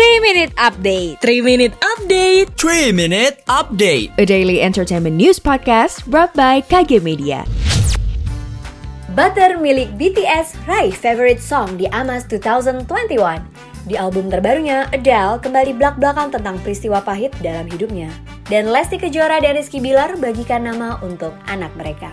3 0.00 0.24
Minute 0.24 0.56
Update. 0.56 1.20
3 1.20 1.44
Minute 1.44 1.76
Update. 1.84 2.48
3 2.56 2.88
Minute 2.88 3.44
Update. 3.44 4.08
A 4.16 4.24
daily 4.24 4.64
entertainment 4.64 5.12
news 5.12 5.36
podcast 5.36 6.08
brought 6.08 6.32
by 6.32 6.64
KG 6.64 7.04
Media. 7.04 7.44
Butter 9.12 9.60
milik 9.60 9.92
BTS 10.00 10.56
raih 10.64 10.88
favorite 10.88 11.36
song 11.36 11.76
di 11.76 11.84
AMAS 11.92 12.24
2021 12.32 12.88
Di 13.84 14.00
album 14.00 14.32
terbarunya, 14.32 14.88
Adele 14.88 15.36
kembali 15.36 15.76
belak-belakan 15.76 16.32
tentang 16.32 16.56
peristiwa 16.64 17.04
pahit 17.04 17.36
dalam 17.44 17.68
hidupnya. 17.68 18.08
Dan 18.48 18.72
Lesti 18.72 18.96
Kejora 18.96 19.36
dan 19.44 19.52
Rizky 19.52 19.84
Bilar 19.84 20.16
bagikan 20.16 20.64
nama 20.64 20.96
untuk 21.04 21.36
anak 21.44 21.76
mereka. 21.76 22.08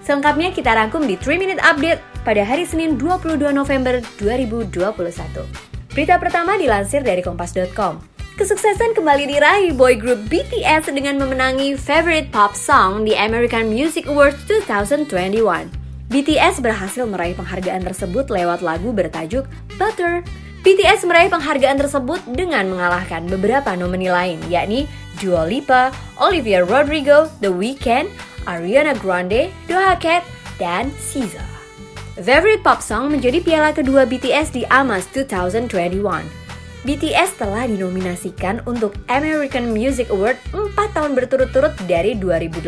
Selengkapnya 0.00 0.48
kita 0.48 0.72
rangkum 0.72 1.04
di 1.04 1.20
3 1.20 1.36
Minute 1.36 1.60
Update 1.60 2.00
pada 2.24 2.40
hari 2.40 2.64
Senin 2.64 2.96
22 2.96 3.52
November 3.52 4.00
2021. 4.16 5.67
Berita 5.98 6.14
pertama 6.14 6.54
dilansir 6.54 7.02
dari 7.02 7.18
kompas.com. 7.18 7.98
Kesuksesan 8.38 8.94
kembali 8.94 9.34
diraih 9.34 9.74
boy 9.74 9.98
group 9.98 10.30
BTS 10.30 10.94
dengan 10.94 11.18
memenangi 11.18 11.74
Favorite 11.74 12.30
Pop 12.30 12.54
Song 12.54 13.02
di 13.02 13.18
American 13.18 13.66
Music 13.66 14.06
Awards 14.06 14.38
2021. 14.46 15.10
BTS 16.06 16.62
berhasil 16.62 17.02
meraih 17.02 17.34
penghargaan 17.34 17.82
tersebut 17.82 18.30
lewat 18.30 18.62
lagu 18.62 18.94
bertajuk 18.94 19.50
Butter. 19.74 20.22
BTS 20.62 21.02
meraih 21.02 21.34
penghargaan 21.34 21.82
tersebut 21.82 22.22
dengan 22.30 22.70
mengalahkan 22.70 23.26
beberapa 23.26 23.74
nomini 23.74 24.06
lain, 24.06 24.38
yakni 24.46 24.86
Dua 25.18 25.50
Lipa, 25.50 25.90
Olivia 26.22 26.62
Rodrigo, 26.62 27.26
The 27.42 27.50
Weeknd, 27.50 28.06
Ariana 28.46 28.94
Grande, 29.02 29.50
Doja 29.66 29.98
Cat, 29.98 30.22
dan 30.62 30.94
SZA. 30.94 31.67
Favorite 32.18 32.66
Pop 32.66 32.82
Song 32.82 33.14
menjadi 33.14 33.38
piala 33.38 33.70
kedua 33.70 34.02
BTS 34.02 34.50
di 34.50 34.66
AMAS 34.66 35.06
2021. 35.14 36.02
BTS 36.82 37.38
telah 37.38 37.70
dinominasikan 37.70 38.58
untuk 38.66 38.98
American 39.06 39.70
Music 39.70 40.10
Award 40.10 40.34
4 40.50 40.74
tahun 40.98 41.14
berturut-turut 41.14 41.78
dari 41.86 42.18
2018 42.18 42.66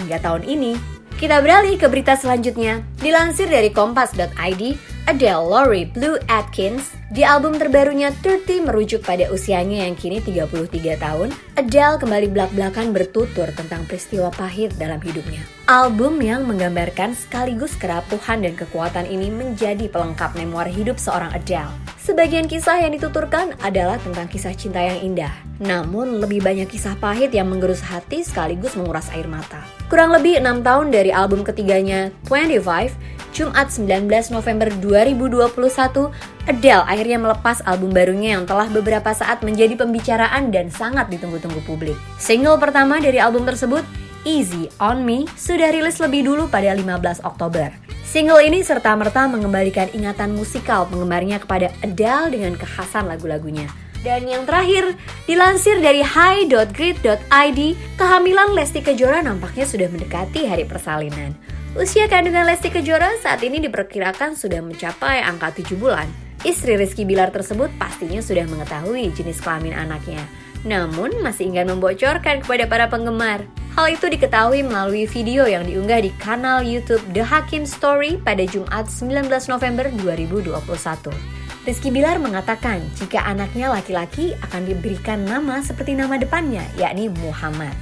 hingga 0.00 0.18
tahun 0.24 0.40
ini. 0.48 0.80
Kita 1.20 1.44
beralih 1.44 1.76
ke 1.76 1.84
berita 1.84 2.16
selanjutnya. 2.16 2.80
Dilansir 3.04 3.52
dari 3.52 3.68
kompas.id, 3.68 4.62
Adele 5.08 5.40
Laurie 5.40 5.88
Blue 5.88 6.20
Atkins 6.28 6.92
di 7.08 7.24
album 7.24 7.56
terbarunya 7.56 8.12
30 8.20 8.68
merujuk 8.68 9.00
pada 9.00 9.24
usianya 9.32 9.88
yang 9.88 9.96
kini 9.96 10.20
33 10.20 10.68
tahun, 11.00 11.32
Adele 11.56 11.96
kembali 11.96 12.28
belak-belakan 12.28 12.92
bertutur 12.92 13.48
tentang 13.56 13.88
peristiwa 13.88 14.28
pahit 14.28 14.76
dalam 14.76 15.00
hidupnya. 15.00 15.40
Album 15.64 16.20
yang 16.20 16.44
menggambarkan 16.44 17.16
sekaligus 17.16 17.72
kerapuhan 17.80 18.44
dan 18.44 18.52
kekuatan 18.52 19.08
ini 19.08 19.32
menjadi 19.32 19.88
pelengkap 19.88 20.36
memoir 20.36 20.68
hidup 20.68 21.00
seorang 21.00 21.32
Adele. 21.32 21.72
Sebagian 22.04 22.44
kisah 22.44 22.76
yang 22.76 22.92
dituturkan 22.92 23.56
adalah 23.64 23.96
tentang 24.04 24.28
kisah 24.28 24.52
cinta 24.52 24.84
yang 24.84 25.00
indah. 25.00 25.32
Namun 25.64 26.20
lebih 26.20 26.44
banyak 26.44 26.68
kisah 26.68 27.00
pahit 27.00 27.32
yang 27.32 27.48
menggerus 27.48 27.80
hati 27.80 28.20
sekaligus 28.20 28.76
menguras 28.76 29.08
air 29.16 29.24
mata. 29.24 29.64
Kurang 29.88 30.12
lebih 30.12 30.36
enam 30.36 30.60
tahun 30.60 30.92
dari 30.92 31.08
album 31.08 31.40
ketiganya, 31.40 32.12
25, 32.28 32.92
Jumat 33.38 33.70
19 33.70 34.34
November 34.34 34.66
2021, 34.82 36.10
Adele 36.50 36.82
akhirnya 36.90 37.22
melepas 37.22 37.62
album 37.62 37.94
barunya 37.94 38.34
yang 38.34 38.50
telah 38.50 38.66
beberapa 38.66 39.14
saat 39.14 39.46
menjadi 39.46 39.78
pembicaraan 39.78 40.50
dan 40.50 40.74
sangat 40.74 41.06
ditunggu-tunggu 41.06 41.62
publik. 41.62 41.94
Single 42.18 42.58
pertama 42.58 42.98
dari 42.98 43.22
album 43.22 43.46
tersebut, 43.46 43.86
Easy 44.26 44.66
On 44.82 45.06
Me, 45.06 45.22
sudah 45.38 45.70
rilis 45.70 46.02
lebih 46.02 46.26
dulu 46.26 46.50
pada 46.50 46.74
15 46.74 47.22
Oktober. 47.22 47.70
Single 48.02 48.42
ini 48.42 48.66
serta-merta 48.66 49.30
mengembalikan 49.30 49.86
ingatan 49.94 50.34
musikal 50.34 50.90
penggemarnya 50.90 51.38
kepada 51.38 51.70
Adele 51.86 52.34
dengan 52.34 52.58
kekhasan 52.58 53.06
lagu-lagunya. 53.06 53.70
Dan 54.06 54.30
yang 54.30 54.46
terakhir, 54.46 54.94
dilansir 55.26 55.82
dari 55.82 56.06
hi.grid.id, 56.06 57.60
kehamilan 57.98 58.54
Lesti 58.54 58.78
Kejora 58.78 59.26
nampaknya 59.26 59.66
sudah 59.66 59.90
mendekati 59.90 60.46
hari 60.46 60.62
persalinan. 60.62 61.34
Usia 61.74 62.06
kandungan 62.06 62.46
Lesti 62.46 62.70
Kejora 62.70 63.18
saat 63.18 63.42
ini 63.42 63.58
diperkirakan 63.58 64.38
sudah 64.38 64.62
mencapai 64.62 65.20
angka 65.20 65.50
7 65.50 65.74
bulan. 65.74 66.06
Istri 66.46 66.78
Rizky 66.78 67.02
Bilar 67.02 67.34
tersebut 67.34 67.66
pastinya 67.82 68.22
sudah 68.22 68.46
mengetahui 68.46 69.10
jenis 69.10 69.42
kelamin 69.42 69.74
anaknya, 69.74 70.22
namun 70.62 71.10
masih 71.18 71.50
enggan 71.50 71.74
membocorkan 71.74 72.46
kepada 72.46 72.70
para 72.70 72.86
penggemar. 72.86 73.42
Hal 73.74 73.90
itu 73.90 74.06
diketahui 74.06 74.62
melalui 74.62 75.10
video 75.10 75.50
yang 75.50 75.66
diunggah 75.66 75.98
di 75.98 76.14
kanal 76.22 76.62
YouTube 76.62 77.02
The 77.10 77.26
Hakim 77.26 77.66
Story 77.66 78.22
pada 78.22 78.46
Jumat 78.46 78.86
19 78.86 79.26
November 79.50 79.90
2021. 79.98 81.38
Rizky 81.68 81.92
Bilar 81.92 82.16
mengatakan 82.16 82.80
jika 82.96 83.28
anaknya 83.28 83.68
laki-laki 83.68 84.32
akan 84.40 84.64
diberikan 84.64 85.20
nama 85.20 85.60
seperti 85.60 85.92
nama 85.92 86.16
depannya, 86.16 86.64
yakni 86.80 87.12
Muhammad. 87.20 87.76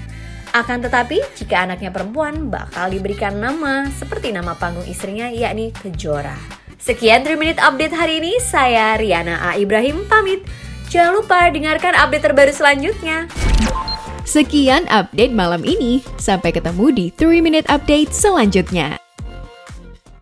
Akan 0.50 0.82
tetapi, 0.82 1.22
jika 1.38 1.62
anaknya 1.62 1.94
perempuan, 1.94 2.50
bakal 2.50 2.90
diberikan 2.90 3.38
nama 3.38 3.86
seperti 3.94 4.34
nama 4.34 4.58
panggung 4.58 4.82
istrinya, 4.90 5.30
yakni 5.30 5.70
Kejora. 5.70 6.34
Sekian 6.82 7.22
3 7.22 7.38
Minute 7.38 7.62
Update 7.62 7.94
hari 7.94 8.18
ini, 8.18 8.42
saya 8.42 8.98
Riana 8.98 9.38
A. 9.38 9.54
Ibrahim 9.54 10.02
pamit. 10.10 10.42
Jangan 10.90 11.22
lupa 11.22 11.46
dengarkan 11.46 11.94
update 11.94 12.26
terbaru 12.26 12.50
selanjutnya. 12.50 13.30
Sekian 14.26 14.90
update 14.90 15.30
malam 15.30 15.62
ini, 15.62 16.02
sampai 16.18 16.50
ketemu 16.50 16.90
di 16.90 17.06
3 17.14 17.38
Minute 17.38 17.70
Update 17.70 18.10
selanjutnya. 18.10 19.05